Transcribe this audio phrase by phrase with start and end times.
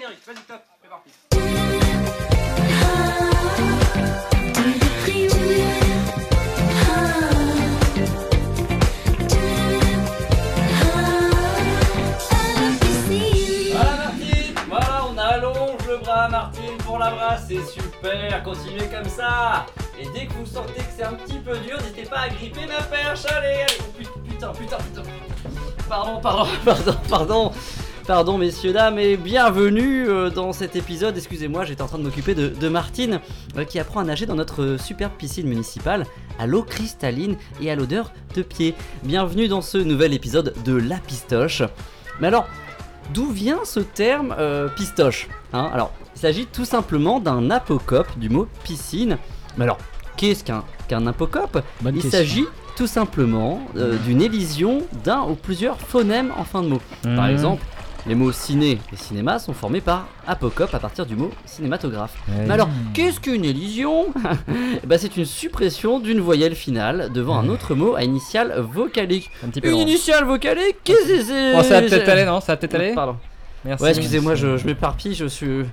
[0.00, 1.10] vas-y, top, c'est.
[13.72, 19.08] Voilà Martine, voilà on allonge le bras Martine pour la brasse, c'est super, continuez comme
[19.08, 19.66] ça.
[19.98, 22.66] Et dès que vous sentez que c'est un petit peu dur, n'hésitez pas à gripper
[22.66, 23.78] ma perche, allez, allez.
[23.80, 25.02] Oh, put- Putain, putain, putain.
[25.88, 27.51] Pardon, pardon, pardon, pardon
[28.06, 32.34] Pardon messieurs, dames et bienvenue euh, dans cet épisode, excusez-moi j'étais en train de m'occuper
[32.34, 33.20] de, de Martine
[33.56, 36.04] euh, qui apprend à nager dans notre euh, superbe piscine municipale
[36.40, 38.74] à l'eau cristalline et à l'odeur de pied.
[39.04, 41.62] Bienvenue dans ce nouvel épisode de La Pistoche.
[42.20, 42.46] Mais alors,
[43.12, 45.68] D'où vient ce terme euh, pistoche hein?
[45.74, 49.18] Alors, il s'agit tout simplement d'un apocope du mot piscine.
[49.58, 49.78] Mais alors,
[50.16, 51.62] qu'est-ce qu'un apocope?
[51.80, 52.44] Bonne Il s'agit
[52.76, 56.80] tout simplement euh, d'une élision d'un ou plusieurs phonèmes en fin de mot.
[57.02, 57.30] Par Mhm.
[57.32, 57.64] exemple,
[58.06, 62.14] les mots ciné et cinéma sont formés par apocope à partir du mot cinématographe.
[62.28, 62.44] Ouais.
[62.46, 64.06] Mais alors, qu'est-ce qu'une élision
[64.82, 69.30] Eh ben, C'est une suppression d'une voyelle finale devant un autre mot à initiale vocalique.
[69.44, 69.80] un petit peu Une long.
[69.82, 72.94] initiale vocalique Qu'est-ce que c'est Bon, ça va peut-être aller, non Ça va peut-être aller
[72.94, 73.16] Pardon.
[73.64, 73.84] Merci.
[73.84, 75.64] Ouais, excusez-moi, je, je m'éparpille, je suis.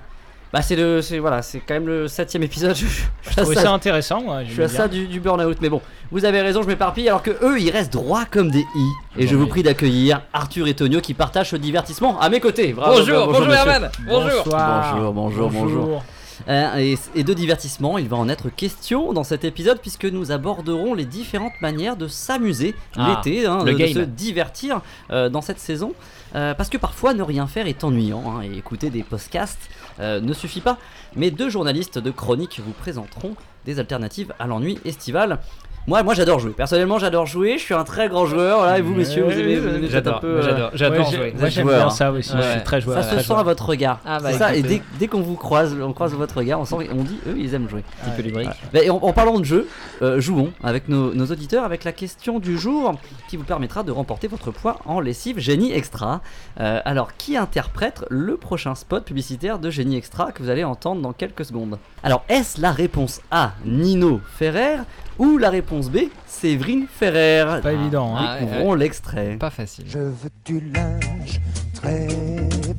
[0.52, 1.00] Bah, c'est le.
[1.00, 2.74] c'est- Voilà, c'est quand même le septième épisode.
[2.76, 4.42] Je, je à trouvais ça, ça intéressant, moi.
[4.44, 5.58] je suis à ça du, du burn-out.
[5.60, 8.60] Mais bon, vous avez raison, je m'éparpille, alors que eux, ils restent droits comme des
[8.74, 8.88] i.
[9.16, 12.72] Et je vous prie d'accueillir Arthur et Tonio qui partagent ce divertissement à mes côtés.
[12.72, 13.54] Bravo, Bonjour, bravo, bonjour.
[13.54, 16.04] Herman Bonjour Bonjour, bonjour, bonjour.
[16.48, 20.32] Hein, et, et de divertissement, il va en être question dans cet épisode puisque nous
[20.32, 25.58] aborderons les différentes manières de s'amuser Ah, l'été, hein, de, se divertir euh, dans cette
[25.60, 25.92] saison.
[26.34, 29.68] Euh, parce que parfois ne rien faire est ennuyant hein, et écouter des podcasts
[30.00, 30.78] euh, ne suffit pas.
[31.16, 33.34] Mais deux journalistes de chronique vous présenteront
[33.64, 35.38] des alternatives à l'ennui estival.
[35.86, 36.52] Moi, moi j'adore jouer.
[36.52, 37.58] Personnellement, j'adore jouer.
[37.58, 38.58] Je suis un très grand joueur.
[38.58, 40.26] Voilà, et vous, messieurs, vous aimez, vous aimez peut-être un J'adore, peu.
[40.26, 41.34] euh, j'adore, j'adore Ouais, jouer.
[41.38, 41.90] Moi, j'aime joueur, bien hein.
[41.90, 42.30] ça aussi.
[42.32, 42.52] Je Ouais.
[42.52, 43.02] suis très joueur.
[43.02, 43.38] Ça se sent joueur.
[43.38, 43.98] à votre regard.
[44.04, 46.64] Ah, bah, C'est ça, et dès, dès qu'on vous croise, on croise votre regard, on
[46.64, 47.82] sent, on dit eux ils aiment jouer.
[48.06, 48.50] Un petit peu lubrique.
[48.72, 49.66] Bah, et en, en parlant de jeu,
[50.02, 52.94] euh, jouons avec nos, nos auditeurs avec la question du jour
[53.28, 56.20] qui vous permettra de remporter votre poids en lessive Génie Extra.
[56.60, 61.00] Euh, alors, qui interprète le prochain spot publicitaire de Génie Extra que vous allez entendre
[61.00, 61.78] dans quelques secondes?
[62.02, 64.76] Alors, est-ce la réponse A, Nino Ferrer,
[65.18, 68.26] ou la réponse B, Séverine Ferrer Pas évident, hein.
[68.28, 69.36] Ah, Découvrons l'extrait.
[69.38, 69.84] Pas facile.
[69.88, 71.40] Je veux du linge
[71.74, 72.08] très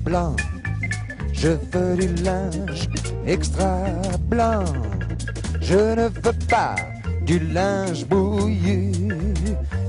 [0.04, 0.36] blanc.
[1.32, 2.90] Je veux du linge
[3.26, 3.78] extra
[4.28, 4.66] blanc.
[5.62, 6.76] Je ne veux pas
[7.26, 8.92] du linge bouillu.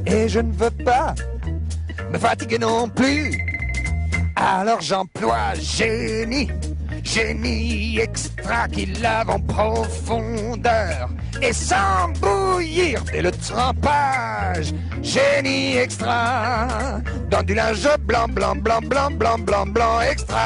[0.07, 1.15] Et je ne veux pas
[2.13, 3.37] me fatiguer non plus.
[4.37, 6.49] Alors j'emploie génie,
[7.03, 11.09] génie extra qui lave en profondeur
[11.43, 14.73] et sans bouillir dès le trempage.
[15.03, 20.39] Génie extra dans du linge blanc, blanc, blanc, blanc, blanc, blanc, blanc extra.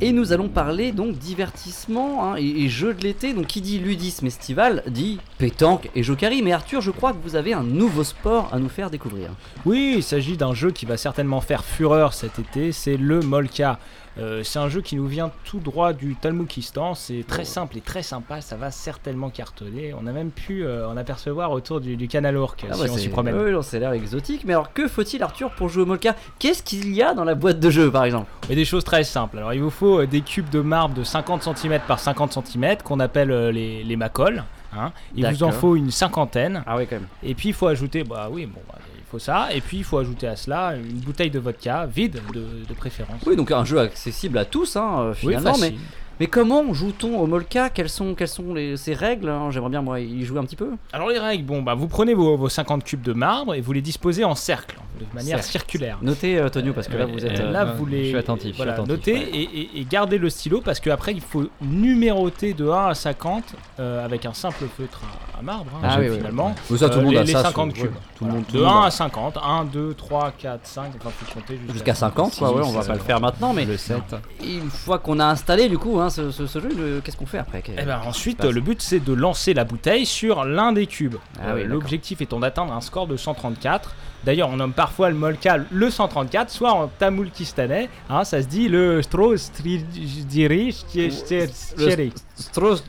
[0.00, 3.34] Et nous allons parler donc divertissement hein, et, et jeux de l'été.
[3.34, 6.42] Donc qui dit ludisme estival dit pétanque et jokari.
[6.42, 9.30] Mais Arthur, je crois que vous avez un nouveau sport à nous faire découvrir.
[9.64, 13.78] Oui, il s'agit d'un jeu qui va certainement faire fureur cet été, c'est le Molka.
[14.18, 17.80] Euh, c'est un jeu qui nous vient tout droit du Talmoukistan, c'est très simple et
[17.80, 19.94] très sympa, ça va certainement cartonner.
[19.98, 22.86] On a même pu euh, en apercevoir autour du, du canal Orc Ah si bah,
[22.90, 23.34] on c'est- s'y promène.
[23.34, 24.42] Oui, c'est l'air exotique.
[24.44, 26.14] Mais alors que faut-il Arthur pour jouer au Molka?
[26.38, 28.26] Qu'est-ce qu'il y a dans la boîte de jeu par exemple?
[28.50, 29.38] Et des choses très simples.
[29.38, 32.76] Alors il vous faut euh, des cubes de marbre de 50 cm par 50 cm
[32.84, 34.44] qu'on appelle les, les macoles.
[34.76, 34.92] hein.
[35.14, 36.62] Il vous en faut une cinquantaine.
[36.66, 37.06] Ah oui quand même.
[37.22, 38.78] Et puis il faut ajouter, bah oui, bon, bah,
[39.12, 39.52] faut ça.
[39.54, 43.20] Et puis il faut ajouter à cela une bouteille de vodka vide de, de préférence.
[43.26, 45.56] Oui, donc un jeu accessible à tous hein, Oui, finalement.
[45.60, 45.74] mais.
[46.20, 47.68] Mais comment joue-t-on au Molka?
[47.70, 49.50] Quelles sont, quelles sont les, ces règles hein?
[49.50, 50.70] J'aimerais bien moi y jouer un petit peu.
[50.92, 53.72] Alors les règles, bon, bah vous prenez vos, vos 50 cubes de marbre et vous
[53.72, 55.50] les disposez en cercle, de manière Cercle.
[55.52, 55.98] circulaire.
[56.02, 57.40] Notez euh, Tonio parce que là Euh, vous êtes.
[57.40, 59.20] euh, euh, là, euh, vous les je suis attentif, je suis voilà, attentif, notez ouais.
[59.32, 63.44] et, et- et gardez le stylo parce qu'après il faut numéroter de 1 à 50
[63.80, 65.00] euh, avec un simple feutre
[65.34, 66.16] à, à marbre, hein, Ah oui, oui.
[66.18, 66.54] finalement.
[66.70, 67.92] Mais ça, tout le monde les, a les ça, 50 sur- cubes.
[67.94, 68.34] ouais, tout le Voilà.
[68.34, 68.86] monde- tout de le monde 1 a.
[68.86, 72.70] à 50, 1, 2, 3, 4, 5, enfin faut compter Jusqu'à 50 quoi, ouais, on
[72.72, 73.96] va pas le faire maintenant, mais Le 7.
[74.44, 77.26] une fois qu'on a installé du coup hein, ce, ce- ce jeu, le- qu'est-ce qu'on
[77.26, 80.86] fait après Et ben ensuite, le but c'est de lancer la bouteille sur l'un des
[80.86, 81.16] cubes.
[81.40, 81.64] Ah Euh, oui.
[81.64, 83.94] L'objectif étant d'atteindre un score de 134.
[84.24, 88.68] D'ailleurs, on nomme parfois le Molka le 134, soit en tamoulkistanais, hein, ça se dit
[88.68, 89.02] Le
[92.36, 92.82] Strauss-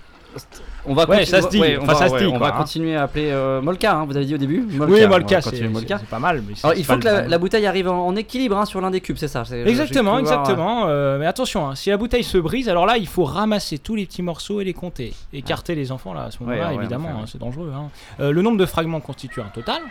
[0.85, 2.25] On va Ouais, continu- ça se dit, ouais, on enfin, va, ça se ouais, dit,
[2.27, 2.57] on quoi, va hein.
[2.59, 5.99] continuer à appeler euh, Molka, hein, vous avez dit au début Oui, Molka, c'est Molka.
[6.09, 6.41] pas mal.
[6.47, 8.91] Mais c'est Alors il faut que la, bouteille arrive en, en équilibre hein, sur l'un
[8.91, 10.85] des cubes, c'est ça Exactement, voir, exactement.
[10.87, 13.95] euh, mais attention, hein, si la bouteille se brise, alors là, il faut ramasser tous
[13.95, 15.13] les petits morceaux et les compter.
[15.33, 17.71] Écarter les enfants, là, à ce moment-là, évidemment, c'est dangereux.
[18.19, 19.81] Euh, le nombre de fragments constitue un total,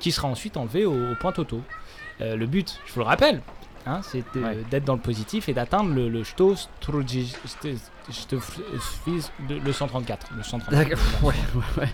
[0.00, 1.32] qui sera ensuite enlevé au, au point.
[2.20, 3.40] Euh, le but, je vous le rappelle,
[3.86, 4.58] hein, c'est Ouais.
[4.70, 7.76] d'être dans le positif et d'atteindre le, le Stoß Trudzi- St-
[8.10, 10.28] St- St- de- le 134.
[10.36, 10.70] Le 134.
[10.88, 11.34] D'accord, ouais,
[11.78, 11.88] ouais,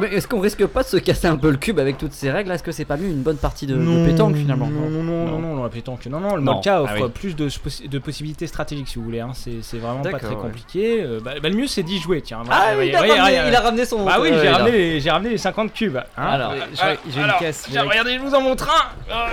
[0.00, 2.30] mais est-ce qu'on risque pas de se casser un peu le cube avec toutes ces
[2.30, 2.50] règles?
[2.52, 4.66] Est-ce que c'est pas mieux une bonne partie de, de pétanque finalement?
[4.68, 6.06] Non, non, non, non, non, la pétanque.
[6.06, 6.54] Non, non, le Non.
[6.54, 7.10] Molka Ah offre oui.
[7.12, 7.48] plus de,
[7.88, 9.20] de possibilités stratégiques si vous voulez.
[9.20, 9.32] Hein.
[9.34, 10.34] C'est c'est vraiment pas très ouais.
[10.36, 11.02] compliqué.
[11.02, 12.42] Euh, bah, bah, le mieux c'est d'y jouer, tiens.
[12.50, 14.04] Ah, Ouais, il, a ouais, ramené, ouais, il a ramené son.
[14.04, 15.96] Bah oui, j'ai ramené, les- j'ai ramené les 50 cubes.
[15.96, 16.02] hein.
[16.16, 19.12] Alors, Euh, j'ai- une caisse, regardez, je vous en montre un.
[19.12, 19.26] Euh,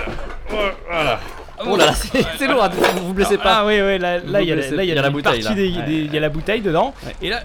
[0.54, 1.20] euh, voilà.
[1.66, 3.58] Oh là là, c'est lourd, vous vous blessez pas.
[3.60, 4.56] Ah oui, oui, là, là, il y a,
[5.02, 6.94] la bouteille, il y a la bouteille dedans.
[7.22, 7.40] Et là,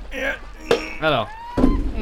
[1.01, 1.27] Alors,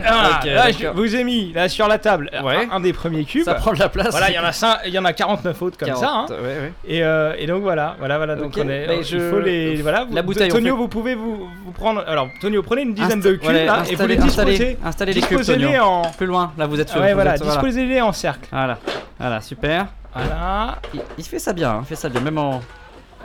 [0.06, 2.68] ah, Ok, là, je vous ai mis là sur la table Ouais.
[2.69, 3.44] un, un des premiers cubes.
[3.45, 4.10] ça prend de la place.
[4.12, 6.12] Voilà, il y en a cinq- il y en a 49 autres comme 40, ça.
[6.12, 6.25] hein.
[6.30, 6.71] Ouais, ouais.
[6.88, 8.36] Et, euh, et donc voilà, voilà, voilà.
[8.36, 10.04] Donc Ok, on est, mais il je- faut les, voilà.
[10.06, 12.04] vous- La bouteille, on Tonio, fait- vous pouvez vous, vous prendre.
[12.07, 15.21] Alors, Tonio, prenez une dizaine Insta- de cubes là, et vous les disposez, Installez les
[15.21, 15.81] cubes, disposez-les Tonio.
[15.83, 16.01] en.
[16.18, 17.54] Plus loin, là vous êtes voilà, êtes- voilà.
[17.62, 18.48] disposez-les en cercle.
[18.51, 18.77] Voilà,
[19.19, 19.88] voilà, super.
[20.15, 22.57] Voilà, Il, il fait ça bien, hein, il fait ça bien, même en.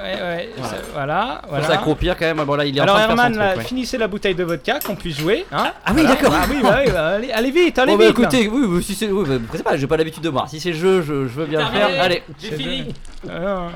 [0.01, 0.71] ouais, ouais, Voilà.
[0.71, 1.67] ça- voilà, Faut voilà.
[1.67, 2.43] s'accroupir quand même.
[2.45, 3.65] Bon là, il est Alors en train de faire Herman, ouais.
[3.65, 5.45] finissez la bouteille de vodka, qu'on puisse jouer.
[5.53, 6.09] Hein Ah oui, Voilà.
[6.09, 6.33] d'accord.
[6.35, 8.19] Ah oui, bah, oui, bah, allez, allez vite, allez Bon bah vite.
[8.19, 10.49] écoutez, oui, oui, si c'est, oui, bah, pas, j'ai pas l'habitude de boire.
[10.49, 12.03] Si c'est le jeu, je, je veux bien le faire.
[12.03, 12.95] Allez, J'ai fini.
[13.31, 13.69] Ah.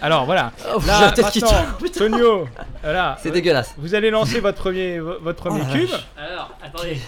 [0.00, 0.50] Alors voilà.
[0.74, 1.88] Oh, j'ai Là, la tête qui maintenant, tient.
[2.08, 2.48] Tonio,
[2.82, 3.16] voilà.
[3.22, 3.74] c'est dégueulasse.
[3.78, 5.90] Vous allez lancer votre premier, vo- votre premier Oh cube.
[6.16, 6.98] Alors, attendez.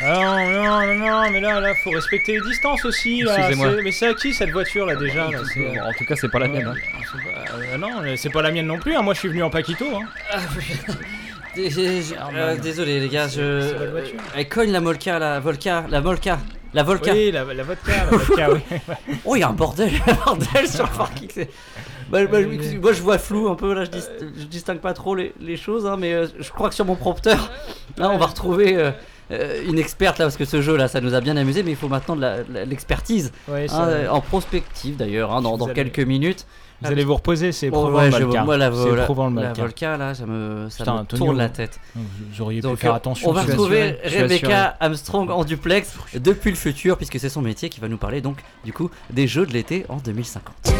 [0.00, 3.22] Ah non, non, non, non, mais là, là, faut respecter les distances aussi.
[3.22, 3.36] Là.
[3.38, 3.74] Excusez-moi.
[3.76, 6.14] C'est- Mais c'est à qui cette voiture là déjà là C'est, euh, En tout cas,
[6.16, 6.66] c'est pas la mienne.
[6.66, 6.74] hein.
[7.12, 8.94] c'est pas- euh, non, c'est pas la mienne non plus.
[8.96, 9.02] hein.
[9.02, 9.84] Moi, je suis venu en Paquito.
[9.94, 10.38] Hein.
[11.54, 13.60] Dé- j'ai- j'ai- euh, désolé les gars, je.
[13.60, 14.18] C'est votre voiture.
[14.36, 16.38] Elle cogne la Molka, la Volca, la Volca,
[16.72, 17.12] la Volca.
[17.12, 18.60] Oui, la, la vodka, la vodka, oui.
[19.24, 21.28] Oh, il y a un bordel, un bordel sur le parking.
[21.32, 21.50] c'est-
[22.10, 24.04] Bah, bah, je- moi je vois flou un peu là, je, dis-
[24.40, 26.96] je distingue pas trop les, les choses, hein, mais euh, je crois que sur mon
[26.96, 27.50] prompteur,
[27.96, 28.90] là on va retrouver euh,
[29.30, 31.70] euh, une experte là, parce que ce jeu là ça nous a bien amusé, mais
[31.70, 32.26] il faut maintenant de
[32.66, 36.46] l'expertise, Ouais, hein, euh, en prospective d'ailleurs, hein, dans, dans allez- quelques minutes.
[36.82, 38.44] Vous allez vous reposer, c'est Oh, ouais, le Malka.
[38.44, 39.52] moi la, C'est la- le la.
[39.54, 41.24] Volca là, ça me, ça Putain, me Antonio.
[41.26, 41.80] tourne la tête.
[41.94, 43.30] Vous auriez pu faire euh, attention.
[43.30, 47.80] on va retrouver Rebecca Armstrong en duplex depuis le futur, puisque c'est son métier qui
[47.80, 48.36] va nous parler donc
[48.66, 50.74] du coup des jeux de l'été en 2050.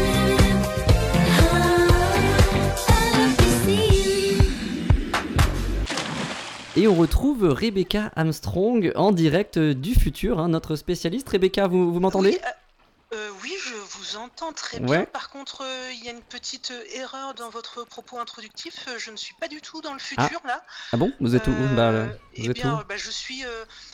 [6.77, 11.29] Et on retrouve Rebecca Armstrong en direct du futur, hein, notre spécialiste.
[11.29, 12.31] Rebecca, vous, vous m'entendez?
[12.31, 15.05] Oui, euh, euh, oui, je vous entends très bien.
[15.05, 18.89] Par contre, euh, il y a une petite euh, erreur dans votre propos introductif.
[18.97, 20.61] Je ne suis pas du tout dans le futur là.
[20.91, 21.13] Ah bon?
[21.21, 21.51] Vous êtes où?
[21.77, 22.83] Bah, là, eh Vous êtes bien, où?
[22.89, 23.43] bah, je suis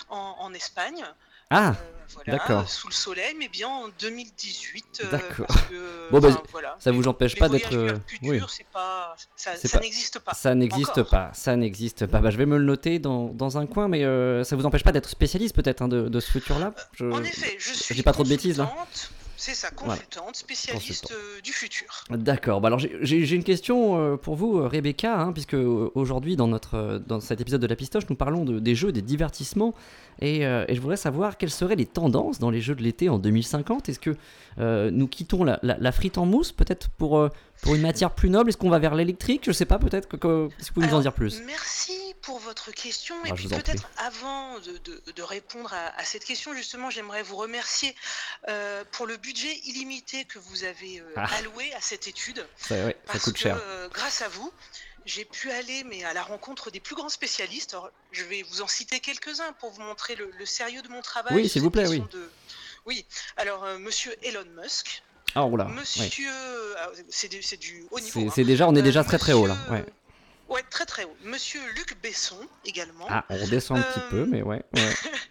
[0.09, 1.05] en, en Espagne.
[1.51, 1.75] Ah
[2.13, 2.69] voilà, d'accord.
[2.69, 5.01] Sous le soleil, mais bien en 2018.
[5.05, 5.47] euh, D'accord.
[6.11, 6.19] Bon,
[6.51, 6.75] voilà.
[6.79, 7.73] Ça vous empêche Les pas d'être.
[7.73, 8.41] euh, oui.
[8.73, 10.33] pas, ça, n'existe pas.
[10.33, 12.19] Ça n'existe pas, ça n'existe pas.
[12.19, 14.83] Bah, je vais me le noter dans, dans un coin, mais euh, ça vous empêche
[14.83, 17.95] pas d'être spécialiste peut-être hein, de, de ce futur-là Je- En effet, je suis.
[17.95, 18.73] dis pas trop de bêtises, là
[19.43, 19.93] C'est ça, Voilà.
[19.95, 21.15] consultante, spécialiste Consultant.
[21.19, 22.03] euh, du futur.
[22.11, 22.61] D'accord.
[22.61, 27.01] Bah alors j'ai- une question euh, pour vous, euh, Rebecca, hein, puisque aujourd'hui dans notre
[27.07, 29.73] dans cet épisode de la Pistoche, nous parlons de- des jeux, des divertissements,
[30.19, 33.09] et, euh, et je voudrais savoir quelles seraient les tendances dans les jeux de l'été
[33.09, 33.89] en 2050.
[33.89, 34.15] Est-ce que
[34.59, 37.29] euh, nous quittons la, la- la frite en mousse peut-être pour euh,
[37.63, 38.49] pour une matière plus noble?
[38.49, 39.43] Est-ce qu'on va vers l'électrique?
[39.47, 39.79] Je sais pas.
[39.79, 41.41] Peut-être que, que- est-ce que vous pouvez nous en dire plus?
[41.47, 43.15] Merci pour votre question.
[43.23, 47.23] Ah, et puis peut-être avant de, de- de répondre à, à cette question, justement, j'aimerais
[47.23, 47.95] vous remercier
[48.91, 51.25] pour le budget illimité que vous avez euh, Ah.
[51.37, 52.45] alloué à cette étude.
[52.57, 53.57] ça, ouais, ça Parce coûte que cher.
[53.61, 54.51] euh, grâce à vous,
[55.05, 57.73] j'ai pu aller mais à la rencontre des plus grands spécialistes.
[57.73, 61.01] Alors, je vais vous en citer quelques-uns pour vous montrer le, le sérieux de mon
[61.01, 61.33] travail.
[61.33, 62.29] Oui, s'il vous plaît, de-
[62.85, 63.05] Oui,
[63.37, 65.01] alors euh, monsieur Elon Musk,
[65.35, 66.29] Ah monsieur,
[66.77, 68.29] ah, c'est du, haut niveau.
[68.35, 68.45] C'est hein.
[68.45, 69.55] déjà, on est Euh, déjà très très haut là.
[69.69, 69.85] Ouais.
[70.49, 71.15] Ouais, très très haut.
[71.23, 73.07] Monsieur Luc Besson également.
[73.09, 74.61] Ah, on redescend un petit Euh, peu, mais ouais.
[74.73, 74.93] ouais.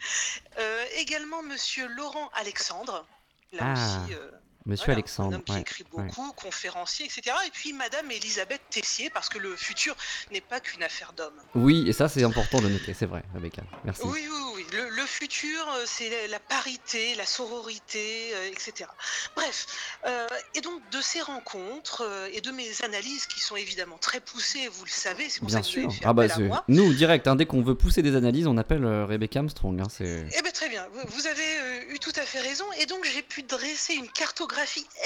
[0.58, 3.06] Euh, également Monsieur Laurent Alexandre.
[3.52, 4.30] Là Ah, aussi, euh,
[4.66, 5.36] Monsieur voilà, un Alexandre.
[5.36, 6.04] homme qui ouais, écrit ouais.
[6.04, 7.34] beaucoup, conférencier, etc.
[7.46, 9.96] Et puis Madame Elisabeth Tessier, parce que le futur
[10.32, 11.40] n'est pas qu'une affaire d'hommes.
[11.54, 13.62] Oui, et ça c'est important de noter, c'est vrai, Rebecca.
[13.84, 14.02] Merci.
[14.04, 14.66] Oui, oui, oui.
[14.72, 18.90] Le, le futur, euh, c'est la- parité, la sororité, euh, etc.
[19.34, 19.66] Bref.
[20.06, 24.20] euh, et donc, de ces rencontres euh, et de mes analyses qui sont évidemment très
[24.20, 25.82] poussées, vous le savez, c'est pour Bien ça que sûr.
[25.82, 26.64] vous avez fait Ah bah à moi.
[26.68, 29.80] nous direct, hein, dès qu'on veut pousser des analyses, on appelle Rebecca Armstrong.
[29.80, 33.04] Hein, Eh bien très bien, vous- vous avez eu tout à fait raison et donc
[33.04, 34.49] j'ai pu dresser une cartographie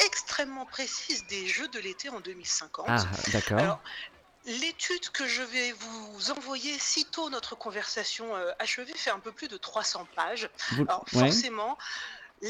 [0.07, 2.87] extrêmement précise des jeux de l'été en 2050.
[2.89, 3.83] ah d'accord.
[4.47, 9.49] L'étude que je vais vous envoyer sitôt notre conversation euh, achevée fait un peu plus
[9.49, 10.51] de 300 pages.
[10.73, 11.21] Vous- Alors ouais.
[11.21, 11.79] forcément,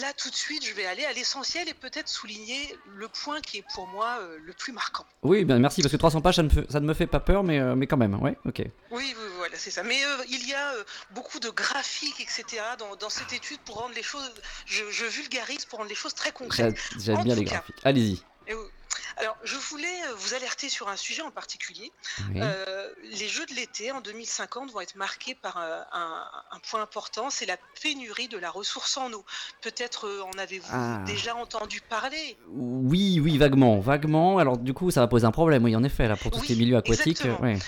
[0.01, 3.59] là tout de suite, je vais aller à l'essentiel et peut-être souligner le point qui
[3.59, 5.05] est pour moi euh, le plus marquant.
[5.23, 7.07] Oui, bien merci, parce que 300 pages, ça ne, me fait- ça ne me fait
[7.07, 8.59] pas peur, mais, euh, mais quand même, ouais, ok.
[8.91, 9.83] Oui, oui, voilà, c'est ça.
[9.83, 10.73] Mais euh, il y a
[11.13, 12.63] beaucoup de graphiques, etc.
[12.79, 14.33] dans, dans cette étude pour rendre les choses,
[14.67, 16.77] je, je vulgarise pour rendre les choses très concrètes.
[16.95, 17.77] J'a- J'aime En bien les graphiques.
[17.85, 18.23] Allez-y.
[18.51, 18.55] Euh,
[19.17, 21.93] alors, je voulais euh, vous alerter sur un sujet en particulier.
[22.31, 22.41] Oui.
[22.43, 26.83] Euh, les Jeux de l'été en 2050 vont être marqués par euh, un, un point
[26.83, 29.25] important, c'est la pénurie de la ressource en eau.
[29.63, 31.03] Peut-être euh, en avez-vous Ah.
[31.07, 32.37] déjà entendu parler?
[32.49, 34.39] Oui, oui, vaguement, vaguement.
[34.39, 36.49] Alors du coup, ça va poser un problème, oui, en effet, là, pour tous Oui,
[36.49, 37.07] ces milieux aquatiques.
[37.21, 37.41] exactement.
[37.41, 37.59] ouais.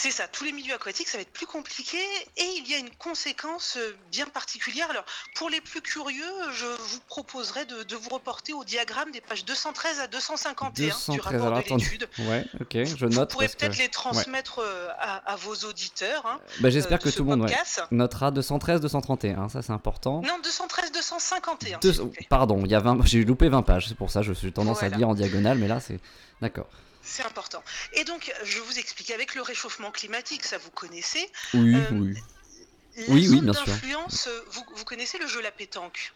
[0.00, 1.98] C'est ça, tous les milieux aquatiques, ça va être plus compliqué
[2.36, 4.88] et il y a une conséquence euh, bien particulière.
[4.90, 9.20] Alors, pour les plus curieux, je vous proposerai de, de vous reporter au diagramme des
[9.20, 12.08] pages 213 à 251 du 213, rapport alors de l'étude.
[12.28, 13.32] Ouais, ok, je Vous note.
[13.32, 16.24] pourrez parce que- peut-être les transmettre euh, à, à vos auditeurs.
[16.26, 17.56] hein, Bah, J'espère euh, que tout le monde ouais,
[17.90, 20.22] notera 213, 231, hein, ça c'est important.
[20.22, 21.78] Non, 213, 251.
[21.80, 22.26] Deux- s'il vous plaît.
[22.30, 22.98] Pardon, il y a 20...
[23.04, 25.66] j'ai loupé 20 pages, c'est pour ça, je suis tendance à lire en diagonale, mais
[25.66, 25.98] là c'est.
[26.40, 26.68] D'accord.
[27.02, 27.62] C'est important.
[27.94, 31.26] Et donc, je vous explique, avec le réchauffement climatique, ça vous connaissez.
[31.54, 32.14] Oui, Euh, oui.
[32.96, 33.64] La Oui, oui, bien sûr.
[33.64, 36.12] d'influence, euh, vous, vous connaissez le jeu La Pétanque?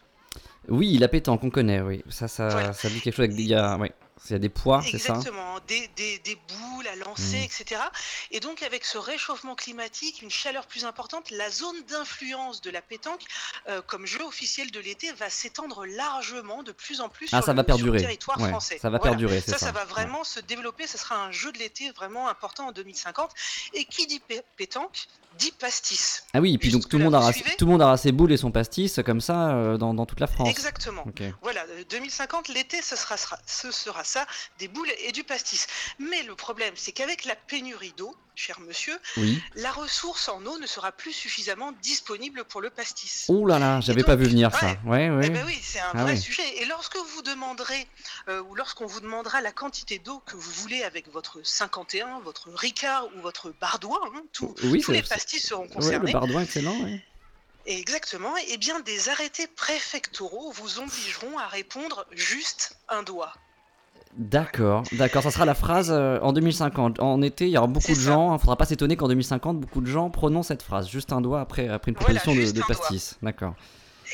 [0.67, 2.03] Oui, la pétanque, on connaît, oui.
[2.09, 2.73] Ça, ça, Voilà.
[2.73, 3.53] ça dit quelque chose avec des.
[3.53, 3.91] A, ouais.
[4.29, 5.13] Il y a des poids, c'est ça?
[5.15, 7.43] Exactement, des, des- des boules à lancer, Mm.
[7.43, 7.81] etc.
[8.31, 12.81] Et donc avec ce réchauffement climatique, une chaleur plus importante, la zone d'influence de la
[12.81, 13.21] pétanque
[13.67, 17.45] euh, comme jeu officiel de l'été va s'étendre largement de plus en plus Ah, sur,
[17.47, 17.99] ça le, va sur le perdurer.
[18.01, 18.79] territoire Ouais, français.
[18.81, 19.11] ça va Voilà.
[19.11, 19.57] perdurer, Ça, ça.
[19.67, 19.85] ça va Ouais.
[19.89, 23.31] vraiment se développer, ce sera un jeu de l'été vraiment important en 2050.
[23.73, 26.23] Et qui dit pé- pétanque dit pastis.
[26.35, 27.19] Ah oui, et puis donc tout le, monde
[27.57, 30.19] tout le monde aura ses boules et son pastis comme ça euh, dans, dans toute
[30.19, 30.47] la France.
[30.47, 31.03] Exactement.
[31.41, 34.25] Voilà, euh, 2050, l'été, ce sera, sera- ce sera ça,
[34.59, 35.67] des boules et du pastis.
[35.99, 39.41] Mais le problème, c'est qu'avec la pénurie d'eau, cher monsieur, Oui.
[39.55, 43.25] la ressource en eau ne sera plus suffisamment disponible pour le pastis.
[43.27, 44.65] Oh là là, j'avais donc, pas vu venir ça.
[44.85, 45.09] ouais.
[45.09, 45.21] Ouais.
[45.25, 46.57] Eh ben oui, c'est un Ah vrai sujet.
[46.61, 47.87] Et lorsque vous demanderez,
[48.29, 52.49] euh, ou lorsqu'on vous demandera la quantité d'eau que vous voulez avec votre 51, votre
[52.51, 56.11] Ricard ou votre Bardouin, hein, tout- Oui, tous les pastis seront Ouais, le concernés.
[56.13, 56.77] bardouin, excellent.
[57.65, 63.33] Et exactement, et bien des arrêtés préfectoraux vous obligeront à répondre juste un doigt.
[64.17, 66.99] D'accord, d'accord, ça sera la phrase euh, en 2050.
[66.99, 68.01] En été, il y aura beaucoup de ça.
[68.01, 71.21] gens, il faudra pas s'étonner qu'en 2050, beaucoup de gens prononcent cette phrase, juste un
[71.21, 73.17] doigt après, après une Voilà, proposition de- un pastis.
[73.23, 73.55] D'accord.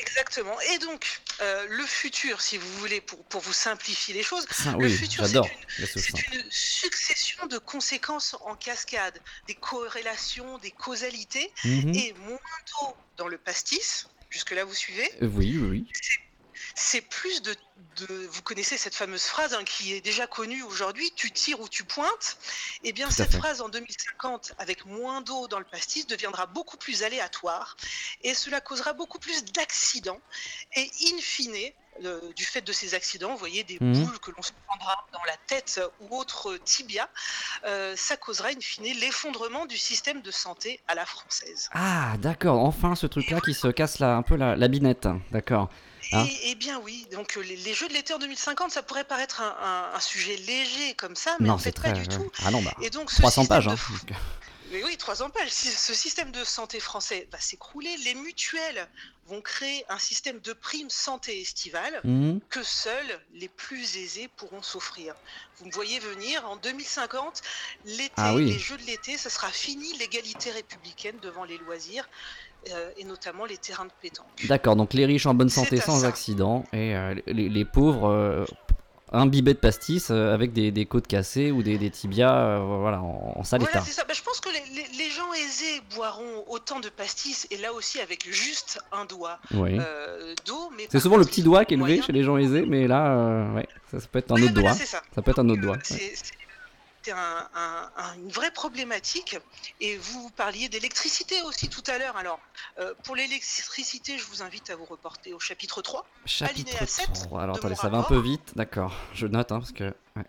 [0.00, 0.54] Exactement.
[0.74, 1.04] Et donc,
[1.42, 5.26] euh, le futur, si vous voulez, pour, pour vous simplifier les choses, Le oui, futur,
[5.26, 5.48] c'est j'adore.
[5.78, 11.94] une- succession de conséquences en cascade, des corrélations, des causalités, Mhm.
[11.94, 15.86] et moins d'eau dans le pastis, jusque-là vous suivez, Euh, Oui, oui, oui.
[16.74, 17.54] C'est plus de,
[17.96, 21.68] de- Vous connaissez cette fameuse phrase hein, qui est déjà connue aujourd'hui, tu tires ou
[21.68, 22.36] tu pointes.
[22.84, 23.38] Eh bien, cette fait.
[23.38, 27.76] phrase en 2050, avec moins d'eau dans le pastis, deviendra beaucoup plus aléatoire
[28.22, 30.20] et cela causera beaucoup plus d'accidents.
[30.76, 33.92] Et in fine, le- du fait de ces accidents, vous voyez des Mhm.
[34.04, 37.08] boules que l'on se prendra dans la tête ou autre tibia,
[37.64, 41.68] euh, ça causera in fine l'effondrement du système de santé à la française.
[41.72, 45.08] Ah, d'accord, enfin ce truc-là qui se casse la, un peu la, la binette.
[45.30, 45.68] D'accord.
[46.12, 48.82] Hein Et, eh bien oui, donc euh, les, les Jeux de l'été en 2050, ça
[48.82, 51.90] pourrait paraître un, un- un sujet léger comme ça, mais non, en fait très.
[51.92, 52.06] pas du ouais.
[52.08, 52.30] tout.
[52.44, 52.72] Ah non, bah.
[52.82, 54.16] Et donc ce 300 système pages, de hein.
[54.70, 55.50] Mais oui, 300 pages.
[55.50, 58.86] Si ce système de santé français va s'écrouler, les mutuelles
[59.26, 62.40] vont créer un système de primes santé estivale mhm.
[62.48, 65.14] que seuls les plus aisés pourront s'offrir.
[65.58, 67.42] Vous me voyez venir, en 2050,
[67.84, 68.46] l'été, Ah oui.
[68.46, 72.08] les Jeux de l'été, ça sera fini l'égalité républicaine devant les loisirs,
[72.72, 74.26] euh, et notamment les terrains de pétanque.
[74.46, 76.08] D'accord, donc les riches en bonne santé sans ça.
[76.08, 78.44] accident et euh, les, les pauvres euh,
[79.12, 83.00] imbibés de pastis euh, avec des, des côtes cassées ou des, des tibias euh, voilà,
[83.00, 84.04] en, en sale Voilà, ça.
[84.06, 87.72] Bah, je pense que les, les- les gens aisés boiront autant de pastis, et là
[87.72, 89.76] aussi avec juste un doigt Oui.
[89.80, 90.70] euh, d'eau.
[90.76, 93.16] mais C'est souvent le petit doigt qui est moyen- chez les gens aisés, mais là,
[93.16, 94.72] euh, ouais, ça, ça peut être un Ouais, autre doigt.
[94.74, 95.02] c'est ça.
[95.14, 95.76] Ça peut être un autre doigt.
[95.90, 96.12] Ouais.
[97.02, 99.38] C'est- un- un- un- une vraie problématique.
[99.80, 102.16] Et vous parliez d'électricité aussi tout à l'heure.
[102.16, 102.40] Alors,
[102.78, 106.06] euh, pour l'électricité, je vous invite à vous reporter au chapitre 3.
[106.26, 107.42] Chapitre alinéa 7 3.
[107.42, 108.92] Alors de attendez, ça va un peu vite, d'accord.
[109.14, 109.84] Je note hein, parce que.
[110.16, 110.24] ouais.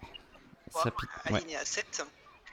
[0.74, 1.38] Voilà, Chapitre- ouais.
[1.38, 2.04] alinéa 7.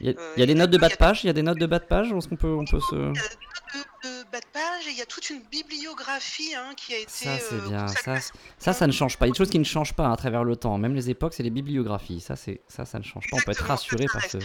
[0.00, 0.90] Il y a, Euh, il y a des il y a- notes de bas il
[0.90, 1.24] y de a- page?
[1.24, 2.12] Il y a des notes de bas de page?
[2.12, 2.94] Est-ce qu'on peut, on peut se.
[2.94, 6.98] De, de bas de page, et il y a toute une bibliographie hein, qui a
[6.98, 7.10] été.
[7.10, 7.88] Ça, c'est euh, bien.
[7.88, 8.16] Ça,
[8.58, 9.26] ça, ça ne change pas.
[9.26, 10.76] Il y a des choses qui ne changent pas à travers le temps.
[10.78, 12.20] Même les époques, c'est les bibliographies.
[12.20, 13.36] Ça, c'est ça, ça ne change pas.
[13.36, 14.38] On peut être rassuré par ce.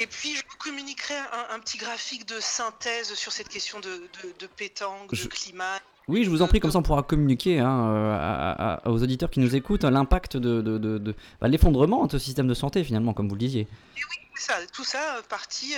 [0.00, 3.88] Et puis, je vous communiquerai un, un petit graphique de synthèse sur cette question de,
[3.88, 5.78] de, de pétanque, Je- de climat.
[6.08, 9.02] Oui, je vous en prie, comme ça on pourra communiquer hein, euh, à- à- aux
[9.02, 13.14] auditeurs qui nous écoutent l'impact de, de, bah, l'effondrement de ce système de santé finalement,
[13.14, 13.66] comme vous le disiez.
[13.94, 14.00] C'est
[14.36, 15.74] ça, tout ça euh, parti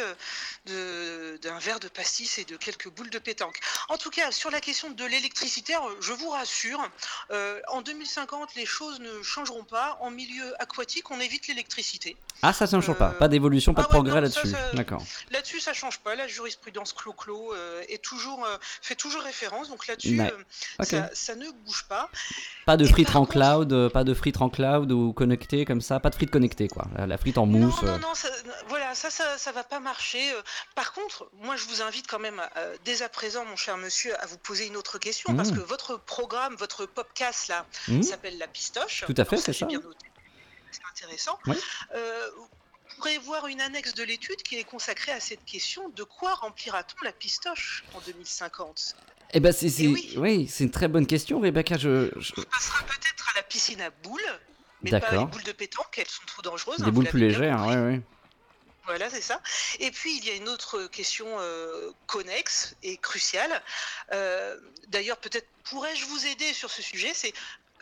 [0.68, 3.58] euh, d'un verre de pastis et de quelques boules de pétanque.
[3.88, 6.80] En tout cas, sur la question de l'électricité, euh, je vous rassure,
[7.30, 9.98] euh, en 2050, les choses ne changeront pas.
[10.00, 12.16] En milieu aquatique, on évite l'électricité.
[12.42, 13.10] Ah, ça ne change pas.
[13.10, 14.48] Euh, Pas d'évolution, pas de ah progrès là-dessus.
[14.50, 15.02] ça- D'accord.
[15.30, 16.14] Là-dessus, ça change pas.
[16.14, 18.46] La jurisprudence clo-clo euh, est toujours,
[18.82, 19.68] fait toujours référence.
[19.68, 20.32] Donc là-dessus, Ouais.
[20.80, 22.08] ça, ça ne bouge pas.
[22.66, 25.80] Pas de Et frites en contre- cloud, pas de frites en cloud ou connecté comme
[25.80, 26.86] ça, pas de frites connectées quoi.
[27.06, 27.82] La, frite en mousse.
[27.82, 28.28] Non, non, non, ça,
[28.68, 30.32] voilà, ça, ça, ça va pas marcher.
[30.32, 30.42] Euh,
[30.74, 34.14] Par contre, moi, je vous invite quand même, euh, dès à présent, mon cher monsieur,
[34.22, 35.56] à vous poser une autre question, parce Mm.
[35.56, 39.04] que votre programme, votre podcast là, hmm, s'appelle La Pistoche.
[39.06, 39.66] Tout à fait, c'est ça.
[40.70, 41.38] C'est intéressant.
[41.46, 41.56] Oui.
[41.94, 46.02] Euh, vous pourrez voir une annexe de l'étude qui est consacrée à cette question de
[46.04, 48.94] quoi remplira-t-on la pistoche en 2050
[49.32, 50.14] Eh ben c'est, c'est- oui.
[50.16, 51.76] oui, c'est une très bonne question, Rebecca.
[51.76, 54.20] Je, je- On passera peut-être à la piscine à boules,
[54.82, 56.76] mais pas les boules de pétanque, elles sont trop dangereuses.
[56.80, 58.00] hein, Des vous boules plus légères, ouais, ouais.
[58.86, 59.40] Voilà, c'est ça.
[59.80, 63.50] Et puis, il y a une autre question euh, connexe et cruciale.
[64.12, 64.56] Euh,
[64.88, 67.32] D'ailleurs, peut-être pourrais-je vous aider sur ce sujet C'est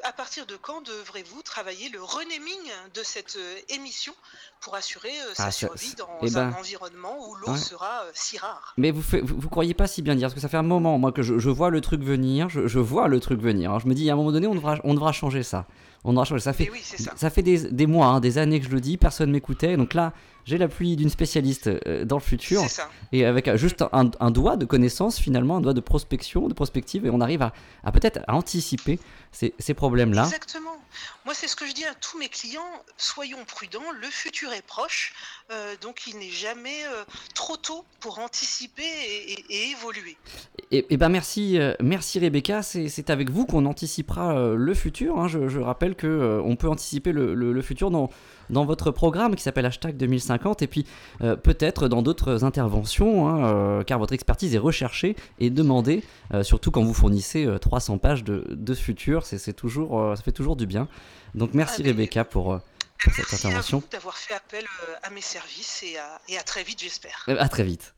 [0.03, 2.59] à partir de quand devrez-vous travailler le renaming
[2.95, 4.13] de cette euh, émission
[4.61, 7.59] pour assurer euh, sa Ah, survie dans eh un ben, environnement où l'eau ouais.
[7.59, 8.75] sera euh, si rare?
[8.77, 10.63] Mais vous, fait- vous, vous croyez pas si bien dire, parce que ça fait un
[10.63, 13.71] moment, moi, que je, je vois le truc venir, je, je vois le truc venir.
[13.71, 13.79] hein.
[13.79, 15.67] Je me dis, à un moment donné, on devra, on devra changer ça.
[16.03, 16.43] On devra changer.
[16.43, 17.13] Ça fait, oui, c'est ça.
[17.17, 19.77] ça fait des, des mois, hein, des années que je le dis, personne m'écoutait.
[19.77, 20.13] Donc là,
[20.45, 22.91] j'ai l'appui d'une spécialiste euh, dans le futur, C'est ça.
[23.13, 26.55] et avec euh, juste un, un doigt de connaissance, finalement, un doigt de prospection, de
[26.55, 28.99] prospective, et on arrive à, à peut-être à anticiper
[29.33, 30.25] ces, ces problèmes-là.
[30.25, 30.71] Exactement.
[31.25, 32.61] Moi, c'est ce que je dis à tous mes clients.
[32.97, 33.83] Soyons prudents.
[34.01, 35.13] Le futur est proche.
[35.51, 37.03] euh, donc, il n'est jamais euh,
[37.35, 40.17] trop tôt pour anticiper et, et- et évoluer.
[40.71, 42.63] Et, et ben merci, merci Rebecca.
[42.63, 45.19] C'est avec vous qu'on anticipera le futur.
[45.19, 45.27] hein.
[45.27, 48.11] Je, je rappelle que on peut anticiper le, le- le futur dans,
[48.51, 50.87] dans votre programme qui s'appelle hashtag 2050 et puis
[51.23, 56.43] euh, peut-être dans d'autres interventions, hein, euh, car votre expertise est recherchée et demandée, euh,
[56.43, 59.25] surtout quand vous fournissez euh, 300 pages de, de futur.
[59.27, 60.89] C'est c'est toujours, ça fait toujours du bien.
[61.35, 62.45] Donc merci Ah, Rebecca pour,
[63.03, 63.79] pour cette Merci à intervention.
[63.81, 64.65] vous d'avoir fait appel
[65.03, 67.25] à mes services et à, et à très vite, j'espère.
[67.27, 67.95] À très vite.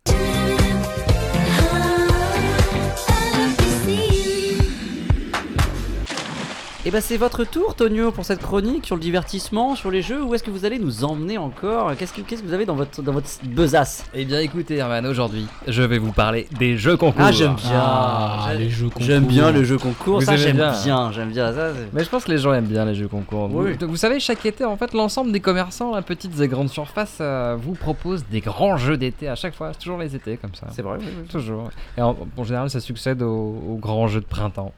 [6.88, 10.22] Et ben c'est votre tour, Tonio, pour cette chronique sur le divertissement, sur les jeux.
[10.22, 11.96] Où est-ce que vous allez nous emmener encore?
[11.96, 14.04] Qu'est-ce que, qu'est-ce que vous avez dans votre, dans votre besace?
[14.14, 17.24] Eh bien écoutez Herman, aujourd'hui je vais vous parler des jeux concours.
[17.24, 17.72] Ah, j'aime bien.
[17.74, 19.28] Ah, J'aime- les jeux J'aime concours.
[19.34, 20.20] bien le jeu concours.
[20.20, 20.70] Vous ça, j'aime bien.
[20.84, 21.10] bien.
[21.10, 21.70] J'aime bien ça.
[21.92, 23.48] Mais je pense que les gens aiment bien les jeux concours.
[23.48, 23.76] Vous, Oui.
[23.76, 27.18] donc, vous savez, chaque été, en fait, l'ensemble des commerçants, à petites et grandes surfaces,
[27.20, 29.72] euh, vous propose des grands jeux d'été à chaque fois.
[29.72, 30.68] C'est toujours les étés comme ça.
[30.70, 30.98] C'est vrai.
[31.00, 31.26] oui, oui.
[31.28, 31.68] Toujours.
[31.98, 34.72] Et en, en général, ça succède aux, aux grands jeux de printemps,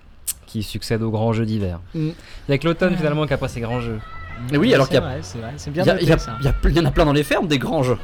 [0.48, 1.78] qui succèdent aux grands jeux d'hiver.
[1.94, 2.08] Mm.
[2.48, 4.00] Il y a que l'automne finalement qui a pas ces grands jeux.
[4.52, 5.16] Et oui, alors qu'il y a-
[5.56, 7.98] c'est bien il y en a plein dans les fermes, des grands jeux.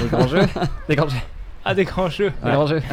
[0.00, 0.42] Des grands jeux
[0.88, 1.16] Des grands jeux
[1.64, 2.32] Ah, des grands jeux.
[2.42, 2.82] Des grands jeux.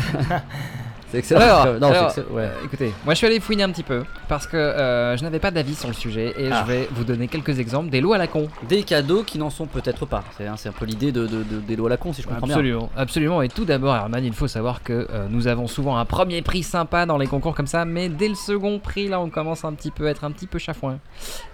[1.12, 1.42] C'est excellent.
[1.42, 2.44] Alors, Non, alors, excellent, ouais.
[2.44, 5.40] euh, écoutez, moi je suis allé fouiner un petit peu parce que euh, je n'avais
[5.40, 6.64] pas d'avis sur le sujet et Ah.
[6.66, 8.48] je vais vous donner quelques exemples des lots à la con.
[8.70, 10.24] Des cadeaux qui n'en sont peut-être pas.
[10.38, 12.22] C'est un, c'est un peu l'idée de, de- de- des lois à la con, si
[12.22, 12.56] je comprends bien.
[12.56, 13.42] Absolument, absolument.
[13.42, 16.64] Et tout d'abord, Herman, il faut savoir que euh, nous avons souvent un premier prix
[16.64, 19.74] sympa dans les concours comme ça, mais dès le second prix, là, on commence un
[19.74, 21.00] petit peu à être un petit peu chafouin.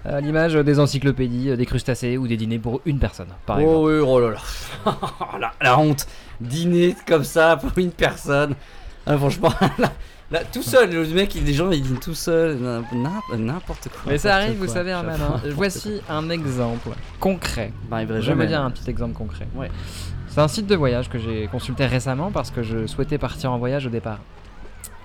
[0.05, 3.77] À l'image des encyclopédies, des crustacés ou des dîners pour une personne, par exemple.
[3.79, 4.29] Oh oui, oh là
[4.85, 4.97] là.
[5.39, 6.05] la, la honte.
[6.39, 8.53] Dîner comme ça pour une personne.
[9.07, 9.91] Ah, franchement, là,
[10.31, 12.83] là, tout seul, le mec, les gens ils dînent tout seul, n'im-
[13.37, 14.11] n'importe quoi.
[14.11, 15.15] Mais ça arrive, vous savez, Herman.
[15.15, 15.17] hein.
[15.19, 16.89] n'importe Voici un exemple
[17.19, 17.71] concret.
[17.91, 19.47] Je vais vous dire un petit exemple concret.
[19.55, 19.71] Ouais.
[20.27, 23.57] C'est un site de voyage que j'ai consulté récemment parce que je souhaitais partir en
[23.57, 24.19] voyage au départ.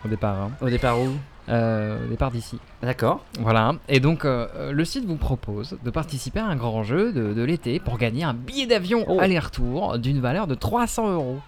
[0.04, 0.50] Au départ, hein.
[0.60, 1.08] Au départ où?
[1.48, 2.58] Euh, au départ d'ici.
[2.82, 3.24] D'accord.
[3.40, 7.12] Voilà, et donc euh, euh, le site vous propose de participer à un grand jeu
[7.12, 9.18] de, de l'été pour gagner un billet d'avion Oh.
[9.20, 11.38] aller-retour d'une valeur de 300 euros.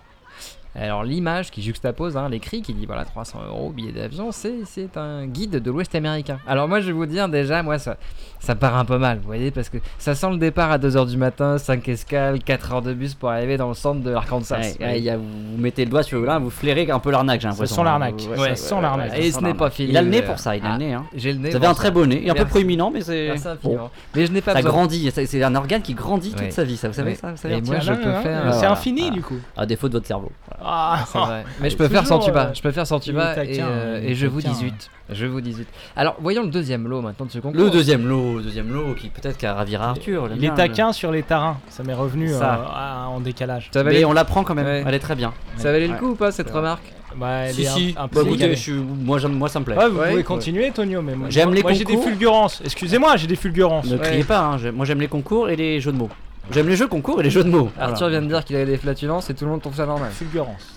[0.77, 4.97] Alors l'image qui juxtapose hein, l'écrit qui dit voilà 300 euros billet d'avion, c'est c'est
[4.97, 6.39] un guide de l'Ouest américain.
[6.47, 7.97] Alors moi je vais vous dire déjà moi ça
[8.41, 11.07] ça part un peu mal, vous voyez parce que ça sent le départ à 2h
[11.09, 14.57] du matin, 5 escales, 4 heures de bus pour arriver dans le centre de l'Arkansas.
[14.59, 14.99] Ouais, Vous ouais, voyez.
[14.99, 15.25] il y a- vous
[15.59, 17.77] mettez le doigt sur là, vous flairez un peu l'arnaque, j'ai l'impression.
[17.77, 18.17] sent l'arnaque.
[18.19, 19.13] Ouais, Ouais, ouais, ça sent ouais, l'arnaque.
[19.13, 19.73] ouais, Et ce n'est pas l'arnaque.
[19.73, 19.89] fini.
[19.91, 20.93] Il a le nez pour ça, il a ah, le nez.
[20.93, 21.05] Hein.
[21.15, 21.51] J'ai le nez.
[21.51, 23.29] Vous avez un très beau nez, un peu proéminent, mais c'est.
[23.29, 23.79] Merci Bon.
[24.15, 24.73] Mais je n'ai pas ça besoin.
[24.73, 26.51] grandit, c'est un organe qui grandit toute Ouais.
[26.51, 27.17] sa vie, ça, vous savez Ouais.
[27.17, 29.07] ça vous savez Et un moi, petit- je Ah, peux ouais, faire, ouais, C'est infini,
[29.09, 29.11] Ah.
[29.15, 29.37] du coup.
[29.57, 30.31] À défaut de votre cerveau.
[30.67, 31.45] Ah, C'est vrai.
[31.61, 32.47] Mais je peux faire sans tuba.
[32.47, 34.55] euh, Je peux faire sans tuba et, euh, et je vous taquin.
[34.55, 34.91] 18.
[35.11, 35.67] Je vous 18.
[35.97, 37.61] Alors, voyons le deuxième lot maintenant de ce concours.
[37.61, 40.29] Le deuxième lot, le deuxième lot qui peut-être qu'à ravira Arthur.
[40.35, 41.59] Il est taquin sur les tarins.
[41.69, 42.55] Ça m'est revenu Ça.
[42.55, 43.69] euh, en décalage.
[43.73, 44.85] Ça le- valait, Mais on l'apprend quand même, Ouais.
[44.87, 45.33] elle est très bien.
[45.57, 45.99] ça valait le Ouais.
[45.99, 46.83] coup ou pas cette remarque
[47.17, 48.55] Bah, elle si, un- si, un, bah, peu écoutez, décalée.
[48.57, 49.77] je suis- moi, j'aime- moi ça me plaît.
[49.77, 50.23] Ouais, vous Ouais, pouvez ouais.
[50.25, 52.09] continuer, Tonio, mais moi, J'aime moi, les moi, j'ai des concours.
[52.09, 52.61] fulgurances.
[52.65, 53.87] Excusez-moi, j'ai des fulgurances.
[53.87, 54.03] Ne Ouais.
[54.03, 56.09] criez pas, hein, moi j'aime les concours et les jeux de mots.
[56.51, 57.71] J'aime les jeux concours et les jeux de mots.
[57.79, 58.11] Arthur Voilà.
[58.19, 60.11] vient de dire qu'il avait des flatulences et tout le monde trouve ça normal.
[60.13, 60.75] Fulgurance.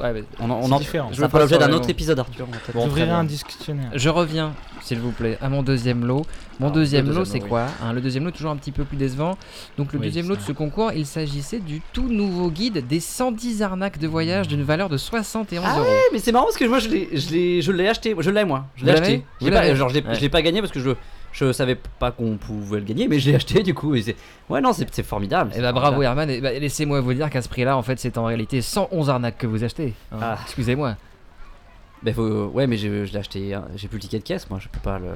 [0.00, 1.08] Ouais, mais On, en- on C'est en différent.
[1.10, 2.46] je veux veux pas l'objet sur d'un autre épisode, Arthur.
[2.72, 3.18] J'ouvrirai bien.
[3.18, 3.90] un dictionnaire.
[3.92, 6.24] Je reviens, s'il vous plaît, à mon deuxième lot.
[6.60, 7.48] Mon Ah, deuxième le lot, deuxième c'est lot, oui.
[7.48, 9.36] quoi Hein, Le deuxième lot, toujours un petit peu plus décevant.
[9.76, 13.00] Donc, le Oui, deuxième lot de ce concours, il s'agissait du tout nouveau guide des
[13.00, 15.88] 110 arnaques de voyage d'une valeur de 71 Ah euros.
[15.88, 18.30] Ouais, mais c'est marrant parce que moi je l'ai, je l'ai, je l'ai acheté, je
[18.30, 19.24] l'ai moi, je l'ai l'avez acheté.
[19.40, 20.14] Je Vous l'ai pas, l'avez genre je l'ai, Ouais.
[20.14, 20.90] je l'ai pas gagné parce que je,
[21.32, 23.94] je savais pas qu'on pouvait le gagner, mais je l'ai acheté du coup.
[23.94, 24.16] Et
[24.48, 25.50] ouais non, c'est, formidable.
[25.52, 26.20] Et c'est bah bravo formidable.
[26.20, 29.10] Herman, et bah, laissez-moi vous dire qu'à ce prix-là, en fait, c'est en réalité 111
[29.10, 29.94] arnaques que vous achetez.
[30.12, 30.18] hein.
[30.20, 30.38] Ah.
[30.44, 30.96] Excusez-moi.
[32.02, 34.48] Bah, faut- ouais, mais j'ai, je l'ai acheté, hein, j'ai plus le ticket de caisse,
[34.50, 35.08] moi, je peux pas le.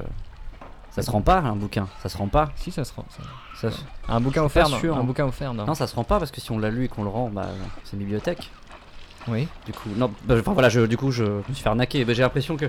[0.91, 2.51] Ça se rend pas un bouquin, ça se rend pas.
[2.55, 3.05] Si, ça se rend.
[3.09, 3.23] ça.
[3.59, 5.03] Ça se- Un bouquin offert, non sûr, Un hein.
[5.03, 6.87] bouquin offert, non Non, ça se rend pas parce que si on l'a lu et
[6.87, 7.47] qu'on le rend, bah
[7.83, 8.51] c'est une bibliothèque.
[9.27, 9.47] Oui.
[9.65, 12.03] Du coup, non, bah, enfin voilà, je, du coup, je me suis fait arnaquer.
[12.05, 12.65] Bah, j'ai l'impression que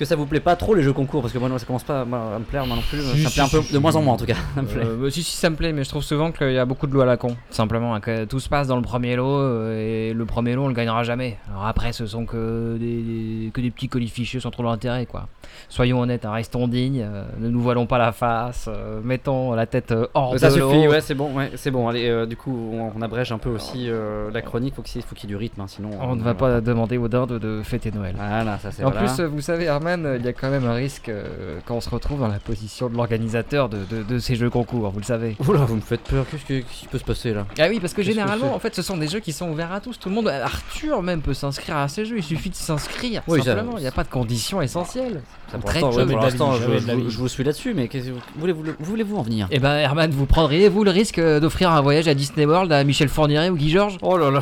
[0.00, 1.84] que ça vous plaît pas trop les jeux concours parce que moi, non, ça commence
[1.84, 3.00] pas à me plaire moi non plus.
[3.02, 4.34] Si, ça me si, plaît un peu de moins en moins en tout cas.
[4.54, 4.82] Ça me plaît.
[4.84, 6.86] Euh, bah, si, si, ça me plaît, mais je trouve souvent qu'il y a beaucoup
[6.86, 7.36] de lois à la con.
[7.50, 10.64] Simplement, hein, que tout se passe dans le premier lot euh, et le premier lot,
[10.64, 11.36] on le gagnera jamais.
[11.50, 15.28] Alors après, ce sont que des, des- que des petits colifichés sans trop d'intérêt, quoi.
[15.68, 19.66] Soyons honnêtes, hein, restons dignes, euh, ne nous voilons pas la face, euh, mettons la
[19.66, 20.90] tête hors ça de suffit, l'eau.
[20.92, 21.88] ouais, c'est bon, ouais, c'est bon.
[21.88, 23.88] Allez, du coup, on, on abrège un peu aussi
[24.32, 24.74] la chronique.
[24.74, 25.90] Faut qu'il faut qu'il y ait du rythme, hein, sinon.
[26.00, 28.14] On ne va pas demander aux dindes de fêter Noël.
[28.16, 28.84] Voilà, ça c'est.
[28.84, 29.06] En voilà.
[29.12, 31.80] plus, vous savez, Herman, euh, il y a quand même un risque euh, quand on
[31.80, 35.04] se retrouve dans la position de l'organisateur de, de- de ces jeux concours, vous le
[35.04, 35.36] savez.
[35.46, 36.24] Oula, vous me faites peur.
[36.30, 38.74] Qu'est-ce, que- qu'est-ce qui peut se passer là Ah oui, parce que généralement, en fait,
[38.74, 39.98] ce sont des jeux qui sont ouverts à tous.
[39.98, 42.18] Tout le monde, Arthur même peut s'inscrire à ces jeux.
[42.18, 43.22] Il suffit de s'inscrire.
[43.28, 45.22] Oui, simplement, il n'y a pas de conditions essentielles.
[45.50, 48.64] Ça, On traite ouais, pour l'instant, je, vous suis là-dessus, mais qu'est-ce que vous voulez-vous,
[48.78, 52.14] voulez-vous en venir Eh ben, Herman, vous prendriez-vous le risque euh, d'offrir un voyage à
[52.14, 53.98] Disney World à Michel Fourniret ou Guy Georges?
[54.02, 54.40] Oh là là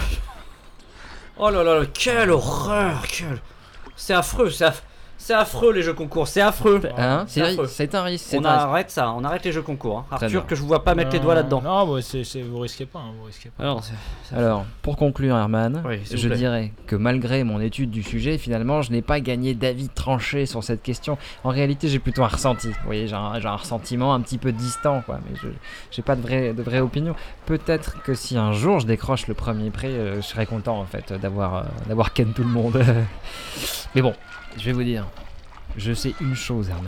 [1.38, 3.38] Oh là là, quelle horreur quelle...
[3.96, 4.82] C'est affreux, c'est aff-
[5.20, 7.66] c'est affreux les jeux concours, c'est affreux Hein c'est C'est affreux.
[7.66, 8.24] c'est un risque.
[8.28, 8.64] c'est On un risque.
[8.66, 9.98] arrête ça, on arrête les jeux concours.
[9.98, 10.04] hein.
[10.16, 10.48] Très Arthur, bien.
[10.48, 11.60] que je vous vois pas mettre les doigts là-dedans.
[11.60, 13.62] Non, bah, c'est, c'est- vous risquez pas, hein, vous risquez pas.
[13.62, 16.36] Alors, c'est- Alors, pour conclure, Herman, Oui, s'il vous je plaît.
[16.38, 20.62] dirais que malgré mon étude du sujet, finalement, je n'ai pas gagné d'avis tranché sur
[20.64, 21.18] cette question.
[21.44, 22.68] En réalité, j'ai plutôt un ressenti.
[22.68, 25.18] Vous voyez, j'ai un, j'ai un ressentiment un petit peu distant, quoi.
[25.28, 25.48] Mais je
[25.90, 27.14] j'ai pas de vraie, de vraie opinion.
[27.46, 30.84] Peut-être que si un jour je décroche le premier prix, euh, je serais content, en
[30.84, 32.80] fait, d'avoir euh, d'avoir ken tout le monde.
[33.94, 34.14] Mais bon,
[34.58, 35.06] je vais vous dire,
[35.76, 36.84] je sais une chose, Herman.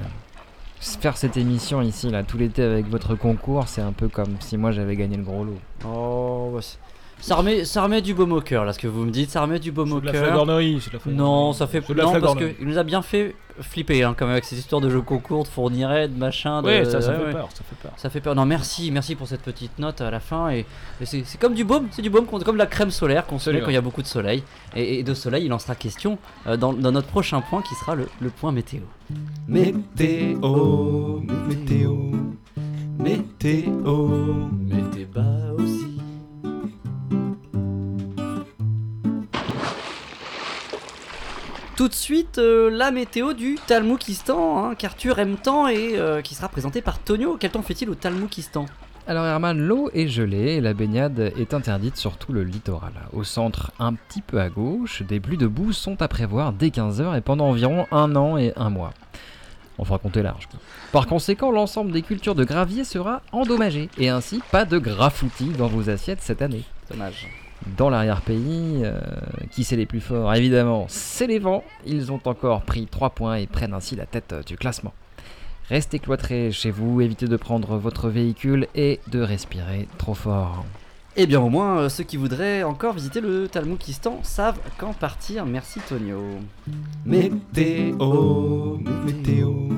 [0.81, 4.57] Faire cette émission ici, là, tout l'été avec votre concours, c'est un peu comme si
[4.57, 5.59] moi j'avais gagné le gros lot.
[5.87, 6.79] Oh, bah, c'est-
[7.21, 9.43] ça remet, ça remet du baume au cœur là, ce que vous me dites, ça
[9.43, 10.25] remet du baume au C'est de la cœur.
[10.25, 11.31] flagornerie, c'est de la flagornerie.
[11.31, 14.15] Non, ça fait C'est de la non parce qu'il nous a bien fait flipper hein,
[14.17, 16.63] quand même avec ces histoires de jeux concours, de fournirait, de machin.
[16.63, 16.67] De...
[16.67, 17.33] Ouais, ça, ça ouais, fait ouais.
[17.33, 17.93] peur, ça fait peur.
[17.97, 18.35] Ça fait peur.
[18.35, 20.51] Non, merci, merci pour cette petite note à la fin.
[20.51, 20.67] Et,
[21.01, 23.39] et c'est c'est comme du baume, c'est du baume, comme de la crème solaire qu'on
[23.39, 24.43] se met quand il y a beaucoup de soleil.
[24.75, 27.75] Et, et de soleil, il en sera question euh, dans, dans notre prochain point qui
[27.75, 28.83] sera le, le point météo.
[29.49, 31.97] Météo, météo,
[32.99, 33.71] météo.
[34.59, 35.60] Météo bas
[41.81, 46.35] Tout de suite, euh, la météo du Talmoukistan, hein, qu'Arthur aime tant et euh, qui
[46.35, 47.39] sera présenté par Tonio.
[47.41, 48.67] Quel temps fait-il au Talmoukistan
[49.07, 52.93] Alors Herman, l'eau est gelée et la baignade est interdite sur tout le littoral.
[53.15, 56.69] Au centre, un petit peu à gauche, des pluies de boue sont à prévoir dès
[56.69, 58.93] 15h et pendant environ un an et un mois.
[59.79, 60.51] On fera compter large.
[60.93, 65.69] Par conséquent, l'ensemble des cultures de gravier sera endommagé et ainsi pas de grafoutis dans
[65.69, 66.65] vos assiettes cette année.
[66.91, 67.27] Dommage.
[67.77, 68.99] Dans l'arrière-pays, euh,
[69.51, 71.63] qui c'est les plus forts Évidemment, c'est les vents.
[71.87, 74.95] Ils ont encore pris 3 points et prennent ainsi la tête euh, du classement.
[75.69, 80.65] Restez cloîtrés chez vous, évitez de prendre votre véhicule et de respirer trop fort.
[81.17, 85.45] Eh bien, au moins, euh, ceux qui voudraient encore visiter le Talmoukistan savent quand partir.
[85.45, 86.21] Merci, Tonio.
[87.05, 89.69] Météo, météo,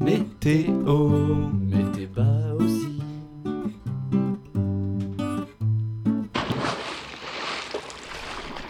[0.00, 0.72] météo.
[1.64, 2.54] Météo bas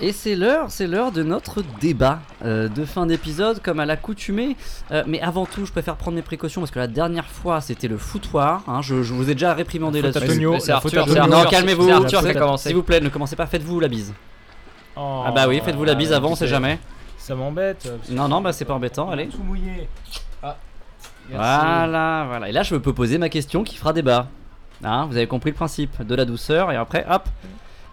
[0.04, 4.54] Et c'est l'heure, c'est l'heure de notre débat euh, de fin d'épisode, comme à l'accoutumée.
[4.92, 7.88] Euh, mais avant tout, je préfère prendre mes précautions parce que la dernière fois, c'était
[7.88, 8.62] le foutoir.
[8.68, 10.36] hein, je, je vous ai déjà réprimandé La faute à là-dessus.
[10.36, 11.30] Tonio, c'est la faute à Arthur, Tonio.
[11.30, 11.86] Non, calmez-vous.
[11.86, 12.68] c'est Arthur qui a commencé.
[12.68, 14.12] S'il vous plaît, ne commencez pas, faites-vous la bise.
[14.94, 16.78] Oh, ah bah oui, faites-vous la bise avant, on sait c'est- jamais.
[17.16, 17.88] Ça m'embête.
[17.96, 19.28] parce que- Non, non, bah c'est pas embêtant, allez.
[19.28, 19.88] Tout mouillé.
[21.32, 22.48] Voilà, voilà.
[22.50, 24.28] Et là, je peux poser ma question qui fera débat.
[24.84, 27.26] Hein, vous avez compris le principe de la douceur et après, hop,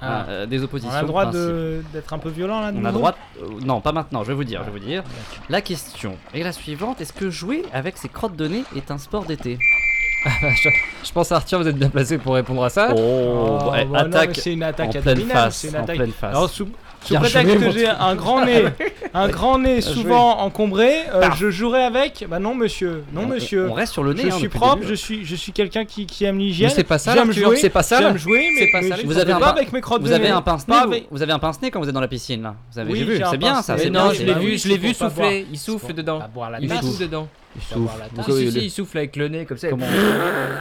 [0.02, 0.26] Ah.
[0.30, 0.92] euh, des oppositions.
[0.94, 1.26] On a le droit
[1.94, 3.16] d'être un peu violent là de On a droit.
[3.42, 4.24] euh, non, pas maintenant.
[4.24, 4.62] Je vais vous dire.
[4.62, 5.04] Je vais vous dire.
[5.04, 5.46] D'accord.
[5.50, 8.98] La question est la suivante est-ce que jouer avec ses crottes de nez est un
[8.98, 9.58] sport d'été?
[10.24, 10.70] Je,
[11.04, 12.94] je pense Arthur, vous êtes bien placé pour répondre à ça.
[12.96, 15.80] Oh, Oh, ouais, bah attaque c'est une attaque en à pleine face, c'est une en
[15.84, 16.30] attaque- pleine face.
[16.36, 16.70] Alors, sous-
[17.04, 18.64] Sous Bien prétexte que j'ai un grand nez,
[19.16, 19.92] un grand nez joué.
[19.94, 21.38] souvent encombré, euh, Paf.
[21.40, 22.26] je jouerai avec.
[22.30, 23.68] Bah non monsieur, non On- monsieur.
[23.70, 24.24] On reste sur le nez.
[24.24, 26.70] je hein, suis propre, je suis, je suis quelqu'un qui, qui aime l'hygiène.
[26.70, 28.00] c'est pas ça, J'aime jouer, c'est pas ça.
[28.00, 30.02] J'aime jouer, mais, C'est pas mais ça, je Vous avez pas pa- avec mes crottes
[30.04, 30.30] Vous de avez nez.
[30.30, 32.56] un pince-nez Pas vous, avez un pince-nez quand vous êtes dans la piscine là.
[32.72, 33.78] Vous avez Oui, vu, c'est bien ça.
[33.78, 35.48] c'est Mais bien, non, je l'ai bah vu, je l'ai vu souffler.
[35.52, 36.20] Il souffle dedans.
[36.62, 37.28] Il souffle dedans.
[37.56, 37.76] Il souffle.
[37.80, 37.90] Donc.
[38.18, 39.70] Ah, si, le- si, il souffle avec le nez comme ça.
[39.70, 39.86] Comment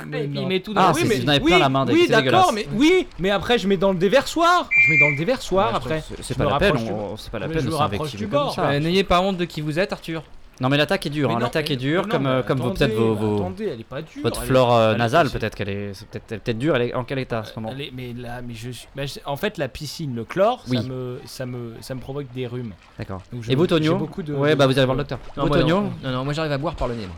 [0.08, 0.42] Mais Et puis non.
[0.42, 3.06] il met tout Ah, dans vous en avez plein la main, oui, d'accord, mais oui,
[3.18, 4.68] mais après je mets dans le déversoir.
[4.70, 6.02] Je mets dans le déversoir Ouais, après.
[6.22, 6.74] c'est- pas la peine,
[7.16, 8.54] c'est pas la Mais peine de me rapproche s'invectiver du comme bord.
[8.54, 8.78] ça.
[8.80, 10.22] N'ayez pas honte de qui vous êtes, Arthur.
[10.60, 12.74] Non mais l'attaque est dure, hein, non, l'attaque est dure comme, non, euh, comme attendez,
[12.78, 14.22] peut-être vos, vos- Attendez, elle est pas dure.
[14.22, 16.76] votre elle flore euh, nasale peut-être qu'elle est, c'est peut-être elle est peut-être dure.
[16.76, 18.86] Elle est en quel état à ce moment Elle est- mais là, mais je suis.
[18.94, 20.76] je- en fait, la piscine, le chlore, Oui.
[20.76, 22.72] ça me, ça me, ça me provoque des rhumes.
[22.98, 23.22] D'accord.
[23.32, 25.18] Donc, je- Et vous Tonio beaucoup de- Ouais de- bah vous allez voir le docteur.
[25.36, 25.92] Non, Vous moi, Tonio non.
[26.04, 27.06] non, non, moi j'arrive à boire par le nez.
[27.06, 27.16] moi.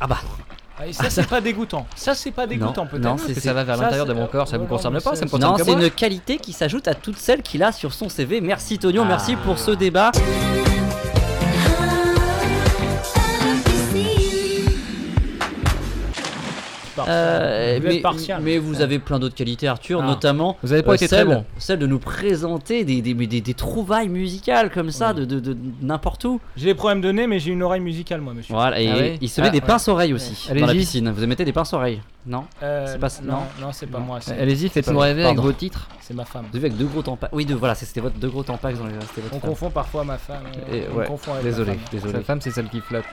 [0.00, 0.18] Ah bah
[0.80, 1.86] Ah, et ça, c'est pas dégoûtant.
[1.96, 3.02] Ça, c'est pas dégoûtant, Non, peut-être.
[3.04, 4.70] non, c'est- que ça va vers ça, l'intérieur de mon corps, ça euh, vous non,
[4.70, 5.82] concerne pas, c'est- ça me concerne Non, c'est moi.
[5.84, 8.40] une qualité qui s'ajoute à toutes celles qu'il a sur son CV.
[8.40, 9.08] Merci Tonio, Ah.
[9.08, 10.12] merci pour ce débat.
[17.06, 18.40] Euh, mais, partial.
[18.42, 20.06] mais vous avez plein d'autres qualités, Arthur, Ah.
[20.06, 21.44] notamment Vous avez pas euh, été très celle, bon.
[21.58, 25.56] celle de nous présenter des, des, des- des trouvailles musicales comme ça, de, de, de
[25.82, 26.40] n'importe où.
[26.56, 28.54] J'ai des problèmes de nez, mais j'ai une oreille musicale, moi, monsieur.
[28.54, 29.66] Voilà, et Ah oui il se met Ah, des ouais.
[29.66, 30.60] pinces-oreilles aussi Ouais.
[30.60, 31.10] dans la piscine.
[31.10, 33.66] Vous mettez des pinces-oreilles Non Euh, c'est pas- non, non.
[33.68, 34.04] non, c'est pas Non.
[34.04, 35.88] moi, c'est Allez-y, faites-nous rêver avec vos titres.
[36.00, 36.44] c'est ma femme.
[36.50, 37.32] Vous avez avec deux gros tampax.
[37.34, 38.92] Oui, deux, voilà, c'était votre deux gros tampax dans les.
[38.92, 39.40] Votre On femme.
[39.50, 40.42] confond parfois ma femme.
[40.70, 41.80] euh, Et- on ouais, confond avec ma Désolé, femme.
[41.90, 42.12] désolé.
[42.12, 43.04] Sa femme, c'est celle qui flotte.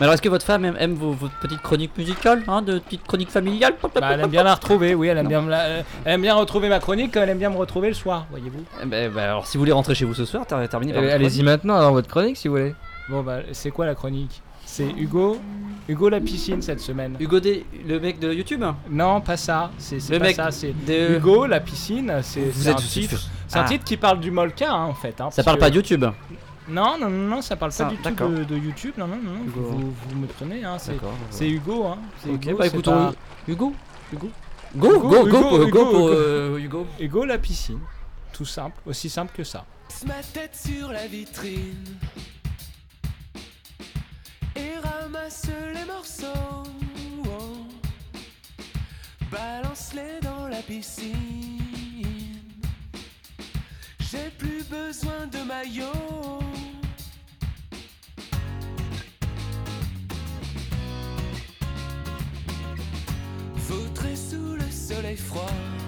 [0.00, 2.78] Mais alors, est-ce que votre femme aime, aime vos, votre petite chronique musicale, hein, de
[2.80, 5.68] petite chronique familiale Bah, elle aime bien la retrouver, oui, elle aime bien, me la-
[5.68, 8.64] elle aime bien retrouver ma chronique comme elle aime bien me retrouver le soir, voyez-vous.
[8.82, 11.02] Eh ben, bah, alors, si vous voulez rentrer chez vous ce soir, ter- terminez par
[11.02, 12.74] Euh, Allez-y maintenant dans votre chronique si vous voulez?
[13.08, 14.42] Bon bah c'est quoi la chronique?
[14.76, 15.38] C'est Hugo
[15.88, 17.16] Hugo la piscine cette semaine.
[17.18, 17.38] Hugo
[17.86, 21.16] le mec de YouTube Non, pas ça, c'est Le pas mec ça, c'est de...
[21.16, 23.30] Hugo la piscine, c'est un êtes- titre.
[23.48, 23.68] C'est un Ah.
[23.68, 25.18] titre qui parle du Molka hein, en fait.
[25.20, 26.04] hein, Ça parle que- pas de YouTube
[26.68, 28.92] Non, non, non, non, ça parle Ça- pas du tout de, de YouTube.
[28.98, 29.60] Non, non, non, Hugo.
[29.62, 30.76] vous, vous me prenez, hein,
[31.30, 31.84] c'est Hugo.
[31.86, 33.14] Hein, Ok, Hugo, bah c'est écoutons pas-
[33.48, 33.72] Hugo
[34.12, 34.30] Hugo.
[34.74, 36.08] Go, Hugo, go, go, Hugo, go Hugo, pour Hugo.
[36.10, 36.86] euh, Hugo.
[37.00, 37.78] Hugo la piscine.
[38.34, 39.64] Tout simple, aussi simple que ça.
[40.06, 41.76] ma tête sur la vitrine
[44.56, 46.62] et ramasse les morceaux.
[49.30, 51.60] Balance-les dans la piscine.
[54.00, 56.38] J'ai plus besoin de maillot.
[63.56, 65.85] Vautrer sous le soleil froid.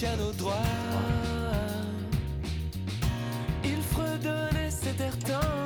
[0.00, 0.54] tient nos droits.
[3.62, 5.60] Il fredonnait cet air tendre.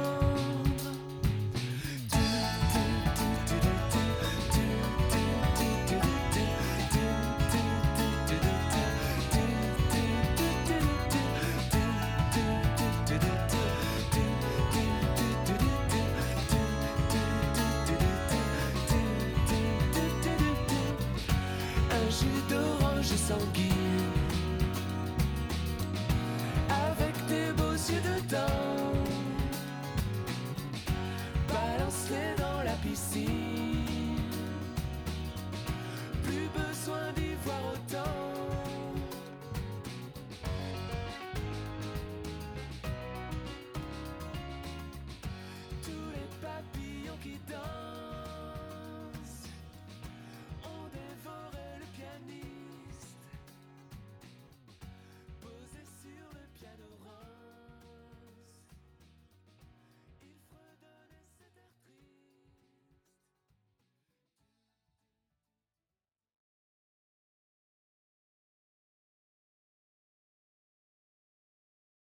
[23.29, 23.84] sanguíneo.